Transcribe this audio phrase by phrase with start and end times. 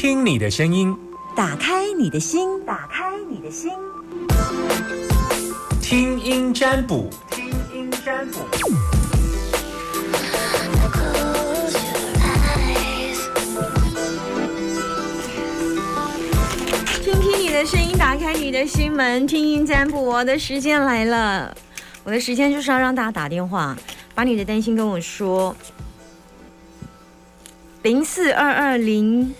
[0.00, 0.96] 听听你的声音，
[1.36, 3.70] 打开你的心，打开你的心，
[5.82, 8.38] 听音占卜，听音占卜。
[17.04, 20.02] 听听你的声音，打开你的心门，听音占卜。
[20.02, 21.54] 我的时间来了，
[22.04, 23.76] 我的时间就是要让大家打电话，
[24.14, 25.54] 把你的担心跟我说。
[27.82, 29.34] 零四二二零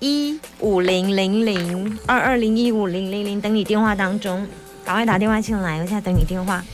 [0.00, 4.46] 一五零零零二二零一五零零零，等你电话当中，
[4.82, 6.64] 赶快打电话进来，我现在等你电话。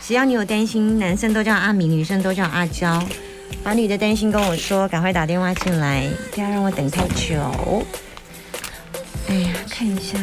[0.00, 3.06] 只要你有担心，男生都叫阿米，女生都叫阿娇，
[3.62, 7.84] 把你的担心跟我说，赶快打电话进来，不要让我等太久。
[9.28, 10.18] 哎呀，看一下，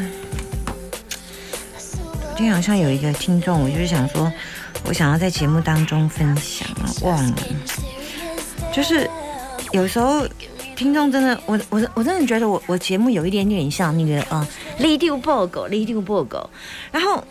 [2.20, 4.34] 昨天好像有一个听众，我就是想说，
[4.86, 7.38] 我想要在节目当中分享啊，忘了，
[8.74, 9.08] 就是
[9.72, 10.28] 有时候
[10.78, 14.48] 听众真的，我我我真的觉得我我节目有一点点像那个呃
[14.80, 16.48] Radio Bog Radio Bog，
[16.92, 17.22] 然后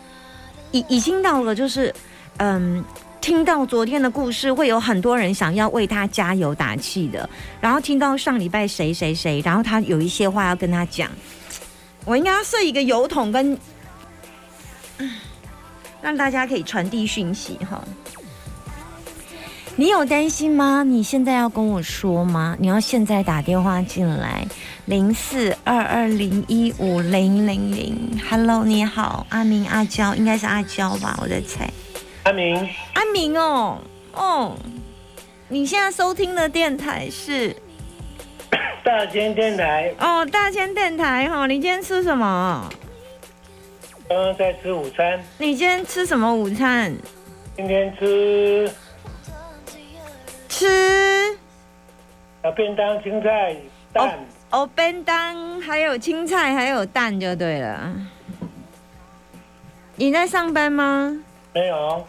[0.71, 1.91] 已已经到了就是
[2.37, 2.85] 嗯。
[3.19, 7.29] 听到昨天的故事，会有很多人想要为他加油打气的。
[7.59, 11.11] 然后听到上礼拜谁谁谁，然后他有一些话要跟他讲，
[12.05, 13.59] 我应该要设一个油桶跟，
[16.01, 17.83] 让大家可以传递讯息哈。
[19.79, 20.83] 你有担心吗？
[20.83, 22.57] 你现在要跟我说吗？
[22.59, 24.43] 你要现在打电话进来，
[24.85, 28.19] 零四二二零一五零零零。
[28.27, 31.15] Hello，你好，阿明阿娇，应该是阿娇吧？
[31.21, 31.69] 我在猜。
[32.23, 32.55] 阿明，
[32.95, 33.77] 阿明哦，
[34.13, 34.57] 哦，
[35.47, 37.55] 你现在收听的电台是
[38.83, 39.93] 大千电台。
[39.99, 41.45] 哦，大千电台哈。
[41.45, 42.67] 你今天吃什么？
[44.09, 45.23] 刚刚在吃午餐。
[45.37, 46.91] 你今天吃什么午餐？
[47.55, 48.67] 今天吃
[50.57, 51.37] 吃
[52.41, 53.55] 啊便当、青菜、
[53.93, 54.17] 蛋。
[54.49, 57.93] 哦，便当还有青菜还有蛋就对了。
[59.95, 61.23] 你在上班吗？
[61.53, 62.05] 没有。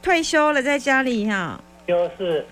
[0.00, 1.60] 退休了，在家里哈。
[1.88, 2.44] 休息。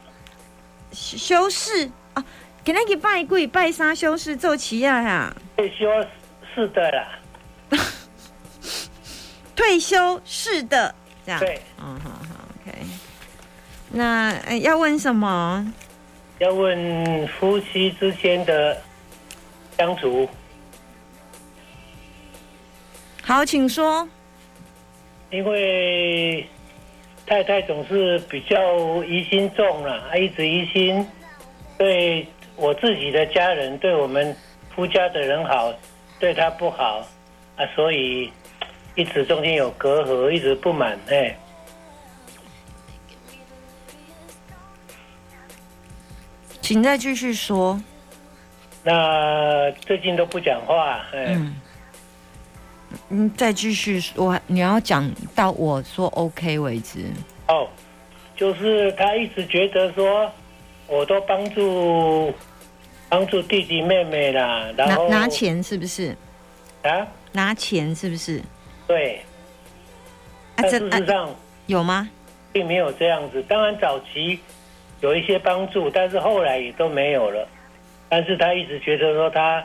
[0.91, 2.25] 休息啊，
[2.65, 5.37] 给那个拜跪拜三休息做齐啊哈。
[5.57, 5.87] 退休
[6.55, 7.09] 是的啦。
[9.55, 11.41] 退休是的，这样。
[11.41, 11.61] 对。
[11.81, 12.01] 嗯。
[13.91, 15.73] 那要问什么？
[16.39, 18.77] 要问夫妻之间的
[19.77, 20.29] 相处。
[23.23, 24.09] 好，请说。
[25.31, 26.47] 因为。
[27.27, 31.07] 太太总是比较疑心重了，啊一直疑心
[31.77, 34.35] 对我自己的家人，对我们
[34.75, 35.71] 夫家的人好，
[36.19, 37.07] 对他不好
[37.57, 38.33] 啊，所以
[38.95, 41.37] 一直中间有隔阂，一直不满哎。
[46.69, 47.81] 请再继续说。
[48.83, 51.57] 那最近都不讲话，嗯。
[53.09, 57.07] 嗯，再继续说，你要讲到我说 OK 为止。
[57.47, 57.67] 哦，
[58.37, 60.31] 就是他一直觉得说，
[60.87, 62.35] 我都帮助
[63.09, 66.15] 帮助弟弟妹妹啦，然后拿钱是不是？
[66.83, 67.09] 啊？
[67.33, 68.43] 拿钱是不是？
[68.87, 69.23] 对。
[70.55, 72.11] 但事实上有吗？
[72.53, 73.43] 并没有这样子。
[73.45, 74.39] 当然早期
[75.01, 77.49] 有一些帮助，但是后来也都没有了。
[78.09, 79.65] 但是他一直觉得说他。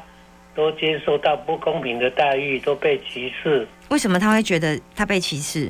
[0.56, 3.68] 都接受到不公平的待遇，都被歧视。
[3.90, 5.68] 为什么他会觉得他被歧视？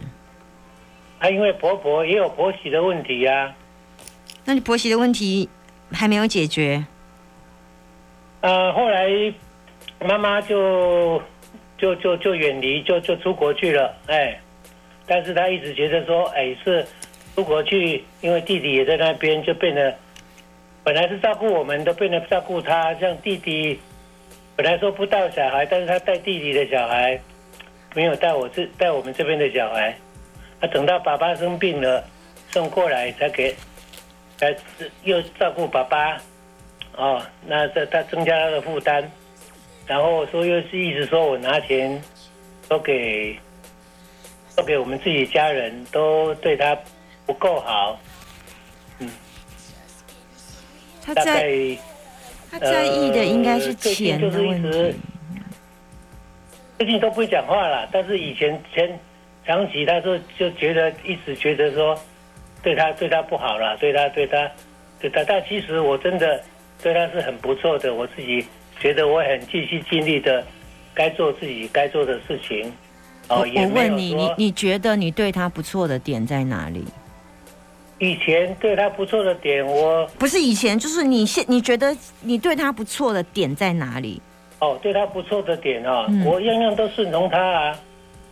[1.22, 3.56] 他因为婆婆也有婆媳的问题呀。
[4.44, 5.48] 那你婆媳的问题
[5.94, 6.84] 还没有解决？
[8.42, 9.08] 呃，后来
[10.06, 11.24] 妈妈就
[11.78, 13.96] 就就就远离，就就出国去了。
[14.08, 14.38] 哎，
[15.06, 16.86] 但是他一直觉得说，哎，是
[17.36, 19.96] 出国去，因为弟弟也在那边，就变得
[20.84, 23.80] 本来是照顾我们，都变得照顾他，像弟弟。
[24.56, 27.20] 本来说不带小孩，但是他带弟弟的小孩，
[27.96, 29.96] 没有带我这带我们这边的小孩。
[30.62, 32.04] 他等到爸爸生病了，
[32.52, 33.56] 送过来才给，
[34.38, 34.56] 才
[35.04, 36.22] 又照顾爸爸。
[36.96, 39.12] 哦，那这他增加他的负担，
[39.88, 42.00] 然后说又是一直说我拿钱
[42.70, 43.36] 都给，
[44.56, 46.78] 都给我们自己家人，都对他
[47.26, 48.00] 不够好。
[49.00, 49.10] 嗯，
[51.06, 51.78] 他在。
[52.52, 54.96] 他在意的应该是钱的问题。
[56.78, 59.00] 最近都不会讲话了，但是以前前
[59.44, 62.00] 长期他说就觉得一直觉得说
[62.62, 64.48] 对他对他不好了，对他对他
[65.00, 66.44] 对他，但其实我真的
[66.84, 68.46] 对他是很不错的，我自己
[68.80, 70.46] 觉得我很尽心尽力的
[70.94, 72.72] 该做自己该做的事情。
[73.30, 76.86] 哦，我问你，你你觉得你对他不错的点在哪里？
[78.00, 84.22] 以前对他不错的点，我不是以前，就是你现你觉得你对他不错的点在哪里？
[84.60, 86.26] 哦对他不错的点哦，嗯。
[86.26, 87.80] 我样样都顺从他啊，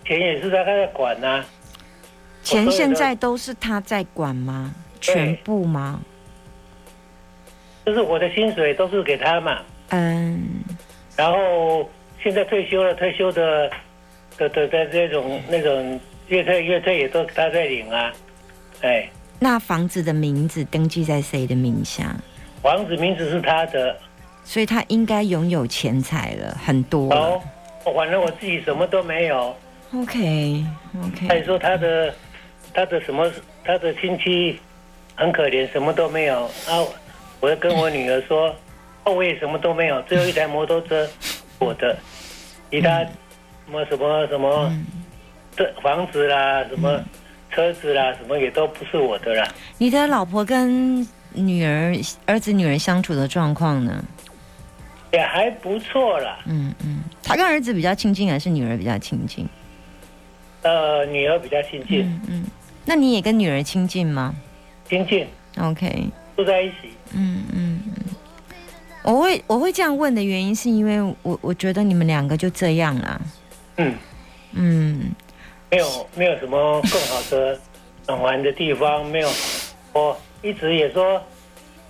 [0.05, 1.45] 钱也是他在管呐、啊，
[2.43, 4.73] 钱现在都是他在管吗？
[4.99, 5.99] 全部吗？
[7.85, 10.39] 就是我的薪水都是给他嘛，嗯，
[11.15, 11.89] 然后
[12.21, 13.69] 现在退休了，退休的
[14.37, 18.13] 的的的这种那种月退月退也都他在领啊，
[18.81, 19.09] 哎，
[19.43, 22.15] 那房子的名字登记在谁的名下？
[22.61, 23.97] 房子名字是他的，
[24.43, 27.09] 所以他应该拥有钱财了，很多。
[27.09, 27.41] 然了。
[27.83, 29.55] 后反正我自己什么都没有
[29.95, 32.13] ，OK 他 OK，也说他的
[32.71, 33.31] 他的什么
[33.63, 34.59] 他的亲戚
[35.15, 36.43] 很可怜，什么都没有。
[36.45, 36.85] 啊。
[37.39, 38.55] 我就跟我女儿说，
[39.05, 41.09] 哦，我也什么都没有，只有一台摩托车，
[41.57, 41.97] 我的，
[42.69, 43.09] 其他什
[43.71, 44.71] 么什么什么
[45.55, 47.03] 的房子啦，什么
[47.51, 49.47] 车子啦，什么也都不是我的啦。
[49.77, 51.93] 你的老婆跟女儿、
[52.25, 54.03] 儿子、女儿相处的状况呢？
[55.13, 56.39] 也还不错啦。
[56.45, 59.45] 嗯嗯，他跟儿子比较亲近，还是女儿比较亲近？
[60.61, 62.45] 呃，女儿比较亲近，嗯嗯，
[62.85, 64.33] 那你也跟女儿亲近吗
[64.87, 65.27] 亲近
[65.57, 66.07] ？OK，
[66.37, 66.93] 住在一起。
[67.13, 67.93] 嗯嗯嗯，
[69.03, 73.21] 我会我会这样问的原因，是因为我我觉得你们两个就这样啦。
[73.77, 73.95] 嗯，
[74.53, 75.11] 嗯，
[75.71, 77.57] 没有没有什么更好的
[78.05, 79.29] 转玩的地方，没有。
[79.93, 81.21] 我一直也说，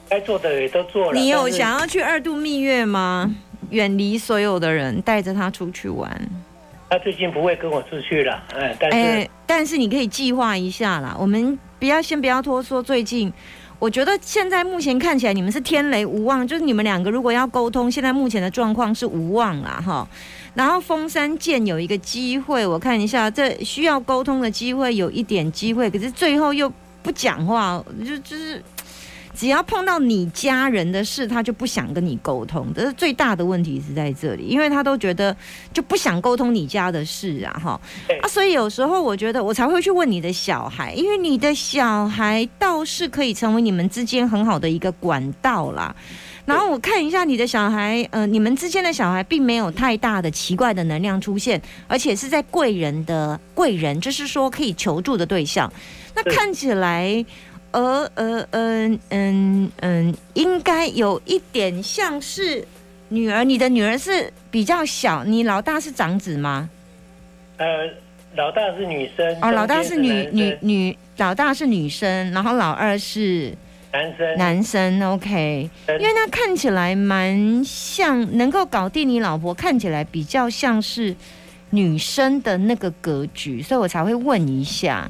[0.08, 1.20] 该做的也都做了。
[1.20, 3.36] 你有想要去二度蜜月吗？
[3.72, 6.30] 远离所有的人，带着他出去玩。
[6.90, 11.16] 他最近不会跟我出去了，哎，但是、哎，但是你可以计划一下啦。
[11.18, 13.32] 我们不要先不要拖说最近。
[13.80, 20.08] 我觉得现在目前看起来你们是天雷无望，就是你们两个如果要沟通，现在目前的状况是无望啦哈。
[20.54, 26.72] 然后封山见有一个机会，我看一下，这需要沟通的机会有一点机会，可是最后又
[27.02, 28.62] 不讲话，就就是
[29.36, 35.36] 只要碰到你家人的事，他就不想跟你沟通，这是最大的问题是在这里，因为他都觉得
[35.74, 37.82] 就不想沟通你家的事啊哈。
[38.08, 45.96] 对啊，所以有时候我觉得我才会去问你的小孩，因为你的小孩倒是可以成为你们之间很好的一个管道啦。
[46.44, 55.72] 然后我看一下你的小孩，呃，你们之间的小孩并没有太大的奇怪的能量出现，而且是在贵人的贵人，就是说可以求助的对象。
[56.16, 57.24] 那看起来，
[57.72, 62.66] 呃呃嗯嗯嗯，应该有一点像是
[63.10, 63.44] 女儿。
[63.44, 66.70] 你的女儿是比较小，你老大是长子吗？
[67.58, 67.68] 呃，
[68.36, 73.56] 老大是女生，哦，老大是女女女，老大是女生，然后老二是
[73.94, 75.02] 男生，男生。
[75.14, 81.16] OK，呃因为他看起来蛮像能够搞定你老婆，看起来比较像是
[81.70, 85.10] 女生的那个格局，所以我才会问一下。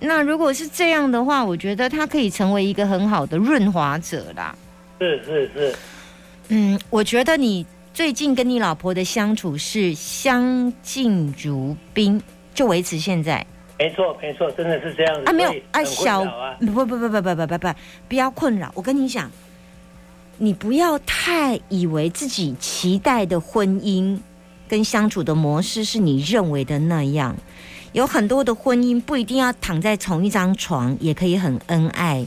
[0.00, 4.56] 对，那如果是这样的话，我觉得他可以成为一个很好的润滑者啦。
[4.98, 5.76] 是是是，
[6.48, 7.64] 嗯，我觉得你
[7.94, 12.20] 最近跟你老婆的相处是相敬如宾，
[12.54, 13.46] 就维持现在。
[13.78, 16.22] 没错没错，真的是这样子啊，没有啊，小
[16.60, 17.74] 不不不不不不不不，
[18.08, 18.70] 不要困扰。
[18.74, 19.30] 我跟你讲，
[20.36, 24.18] 你不要太以为自己期待的婚姻
[24.68, 27.34] 跟相处的模式是你认为的那样。
[27.92, 32.26] 有很多的婚姻不一定要躺在同一张床，也可以很恩爱。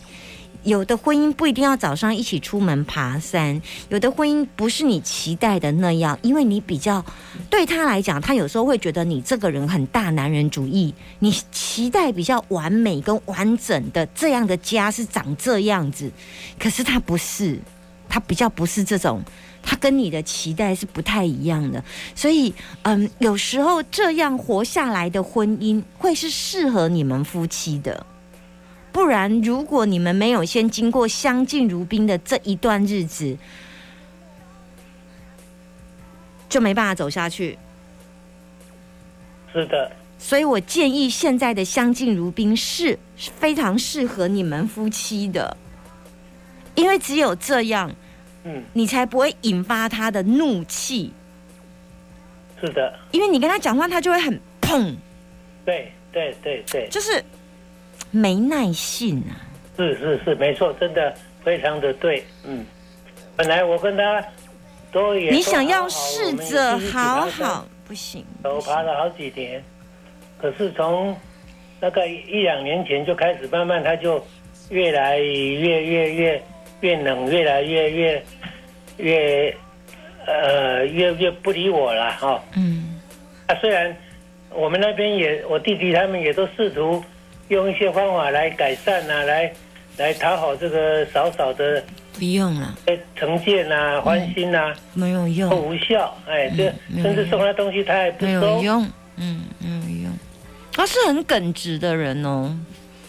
[0.64, 7.04] 有的婚姻不一定要早上一起出门爬山，有的婚姻不是你期待的那样，因为你比较
[7.50, 16.10] 对他来讲，他有时候会觉得你这个人很大男人主义，你期待比较完美跟完整的这样的家是长这样子，
[16.58, 17.60] 可是他不是，
[18.08, 19.22] 他比较不是这种，
[19.64, 22.54] 他跟你的期待是不太一样的，所以
[22.84, 28.06] 嗯，有时候这样活下来的婚姻会是适合你们夫妻的。
[28.92, 33.36] 不然，如果你们没有先经过相敬如宾的这一段日子，
[36.48, 37.58] 就没办法走下去。
[39.52, 45.58] 是的，所以我建议现在的相敬如宾是非常适合你们夫妻的，
[46.76, 47.92] 因为只有这样，
[48.44, 51.14] 嗯，你才不会引发他的怒气。
[52.60, 54.96] 是的，因为你跟他讲话，他就会很砰，
[55.66, 57.24] 对对对对，就是
[58.12, 59.36] 没耐性啊。
[59.76, 62.66] 是是是，没错，真的非常的对，嗯，
[63.36, 64.24] 本来我跟他
[64.92, 69.62] 都也你想要试着好好，不行，我爬了好几年，
[70.38, 71.14] 可是从
[71.80, 74.24] 大概一两年前就开始，慢慢他就
[74.70, 76.44] 越来越越越
[76.84, 78.24] 越冷，越来越越
[78.98, 79.56] 越
[80.28, 83.00] 呃越越不理我了哈、嗯。
[83.48, 83.96] 啊，虽然
[84.50, 87.02] 我们那边也，我弟弟他们也都试图
[87.48, 89.52] 用一些方法来改善啊，来
[89.98, 91.82] 来讨好这个嫂嫂的
[92.20, 96.14] 不用了，哎成见啊、欢心啊，没有都用，无效。
[96.28, 98.62] 哎，这嗯甚至送他东西他也不没有。
[98.62, 98.86] 用，
[99.16, 100.12] 嗯，没有用。
[100.74, 102.54] 他是很耿直的人哦，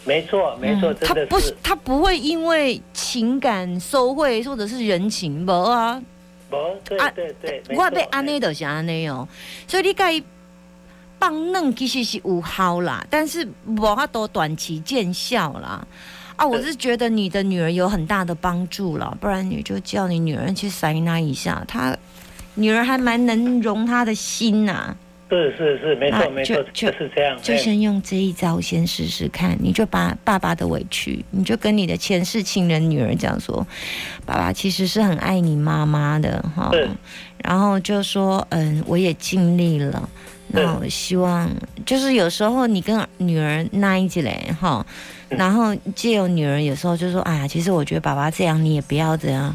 [0.05, 1.57] 没错，没错，嗯他不真的是。
[1.61, 6.01] 他不会因为情感收贿或者是人情无啊，
[6.51, 9.27] 哦，对啊对对，没我错要安内就是安内哦，
[9.67, 10.21] 所以你该
[11.19, 15.85] 放嫩其实是有效啦，但是无法多短期见效啦。
[16.35, 21.97] 啊，我是觉得你的女儿有很大的帮助了，不然你就叫你女儿去塞那一下，她
[22.55, 24.95] 女儿还蛮能容她的心呐、
[25.29, 27.37] 是是是，没啊错没错，就就是这样。
[27.41, 33.65] 就哎先用这一招先试试看，你就把爸爸的委屈，你就跟你的前世情人女儿讲说，
[34.25, 36.87] 爸爸其实是很爱你妈妈的哈是，
[37.43, 40.09] 然后就说嗯，我也尽力了。
[40.47, 41.49] 那我希望，
[41.87, 44.85] 就是有时候你跟女儿那一起来哈，
[45.27, 49.53] 然后借由女儿有时候就说，哎呀，其实我觉得爸爸这样，你也不要这样，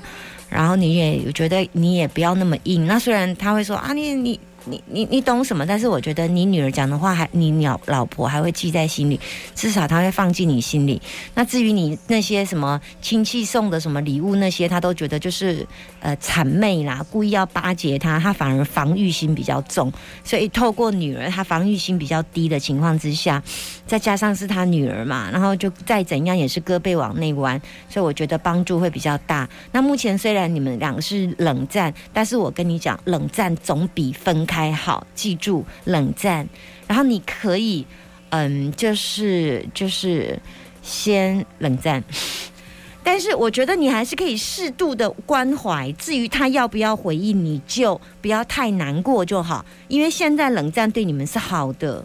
[0.49, 2.89] 然后你也觉得你也不要那么硬。
[2.89, 4.39] 那虽然他会说啊，你你
[4.71, 5.67] 你你你懂什么？
[5.67, 9.19] 但是我觉得你女儿讲的话还你老老婆还会记在心里，
[9.55, 11.03] 至少她会放进你心里。
[11.35, 15.67] 那至于你那些什么亲戚送的什么礼物那些，她都觉得就是
[16.01, 19.93] 呃谄媚啦，故意要巴结她，她反而防御心比较重。
[20.23, 23.43] 所以透过女儿，她防御心比较低的情况之下，
[23.87, 29.49] 再加上是她女儿嘛，然后就再怎样也是胳膊往内弯，所以我觉得帮助会比较大。
[29.73, 36.47] 那目前虽然你们两个是冷战，但是我跟你讲，冷战总比分开还好，记住冷战。
[36.87, 37.87] 然后你可以，
[38.29, 40.39] 嗯，就是就是
[40.83, 42.03] 先冷战。
[43.03, 49.65] 但是我觉得你还是可以适度的关怀，至于他要不要回应，你就不要太难过就好。
[49.89, 52.05] 因为现在冷战对你们是好的，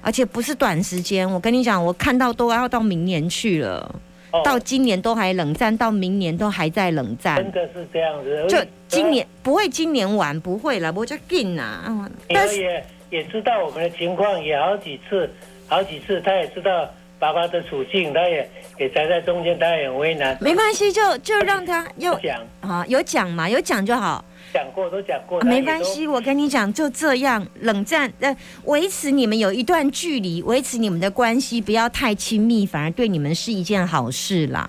[0.00, 1.28] 而且不是短时间。
[1.28, 7.50] 我跟你讲，我看到都要到明年去了，哦到今年都还冷战，到明年都还在冷战真。
[7.52, 8.46] 的是这样子。
[8.48, 11.84] 就今年不会，今年完不会了，我就紧呐。
[11.86, 15.30] 嗯女儿但是也也知道我们的情况，也好几次，
[15.66, 20.36] 好几次，他也知道爸爸的处境，他也也夹在中间，他也很为难。
[20.40, 24.24] 没关系，就就让他有讲啊有讲嘛，有讲就好。
[24.52, 34.68] 讲过都讲过，啊没关系，我跟你讲，就这样冷战，呃，维持你们有一段距离，维持你们的关系不要太亲密，反而对你们是一件好事啦。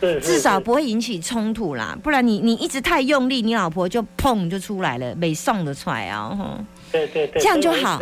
[0.00, 6.36] 是至少不会引起冲突啦，不然你你一直太用力，你老婆就砰就出来了，没送得出来啊！
[6.94, 7.98] 吼对对对，这样就好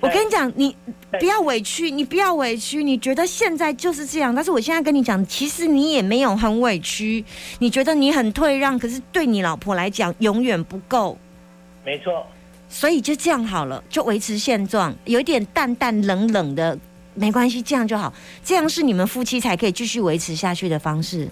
[0.00, 0.74] 我跟你讲，你
[1.18, 7.24] 不要委屈，你不要委屈，你觉得现在就是这样，但是我现在跟你讲，其实你也没有很委屈，
[7.60, 11.16] 你觉得你很退让，可是对你老婆来讲永远不够，
[11.84, 12.26] 没错，
[12.68, 16.76] 所以就这样好了，就维持现状，有一点淡淡冷冷的，
[17.14, 18.12] 没关系，这样就好，
[18.44, 21.28] 这样是你们夫妻才可以继续维持下去的方式。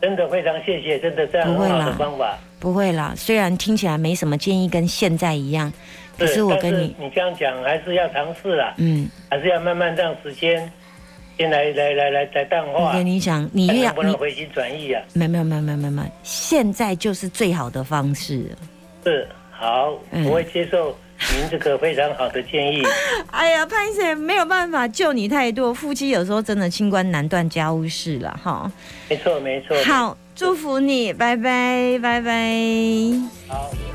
[0.00, 2.38] 真的非常谢谢，真的这样很好不会啦的方法。
[2.58, 5.72] 不会啦，虽然听起来没什么建议，跟现在一样，
[6.18, 10.70] 可是我跟你，你这样讲还是要尝试啦，嗯，还是要慢慢让时间
[11.38, 15.02] 先来来来来来淡我化，跟你讲，你看越不能回心转意啊？
[15.14, 18.50] 没有没有没有没有没有现在就是最好的方式。
[19.04, 20.96] 是好，嗯我会接受
[21.34, 22.82] 您这个非常好的建议。
[23.32, 28.70] 哎呀，潘姐没有办法救你太多，夫妻有时候真的清官难断家务事了哈。
[29.08, 32.32] 没错没错，好，祝福你，拜拜拜拜。
[33.48, 33.91] 好。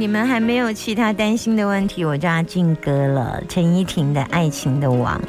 [0.00, 3.38] 你们还没有其他担心的问题，我就要进歌了。
[3.50, 5.20] 陈依婷的《爱情的王》，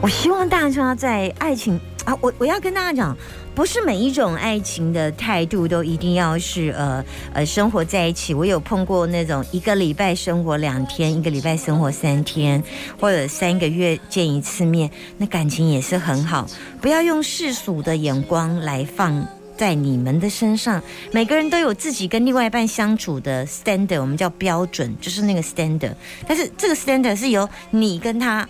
[0.00, 3.14] 我希望大家在爱情啊，我我要跟大家讲，
[3.54, 8.32] 不是每一种爱情的态度都一定要是呃呃生活在一起。
[8.32, 12.64] 我有碰过那种一个礼拜生活两天，一个礼拜生活三天，
[12.98, 16.46] 或者三个月见一次面，那感情也是很好。
[16.80, 19.28] 不要用世俗的眼光来放。
[19.56, 20.82] 在你们的身上，
[21.12, 25.94] 每个人都有自己跟另外一半相处的 standard，我们叫标准，就是那个 standard。
[26.26, 28.48] 但是这个 standard 是由你跟他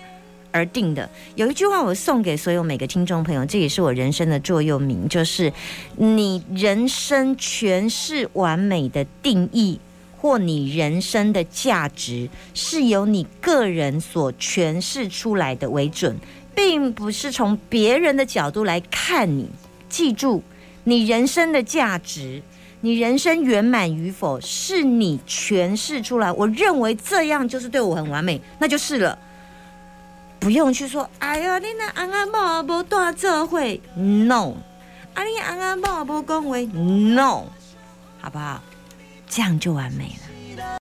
[0.50, 1.08] 而定的。
[1.34, 5.52] 有一句话我送给所有每个听众朋友，这也是我人生的座右铭，就是
[5.96, 9.78] 你人生诠释完美的定义。
[10.18, 16.16] 或你人生的价值是由你个人所诠释出来的为准，
[16.54, 19.46] 并不是从别人的角度来看你。
[19.88, 20.42] 记住，
[20.88, 22.40] 你人生的价值，
[22.81, 26.31] 你人生圆满与否，是你诠释出来。
[26.31, 29.19] 我认为这样就是对我很完美，那就是了。
[30.38, 34.52] 不用去说，哎呀，你那阿阿爸不大智慧，no；
[35.14, 37.47] 啊，你阿阿爸不恭维，no，
[38.21, 38.62] 好不好？
[39.28, 40.16] 这样就完美
[40.57, 40.62] 了。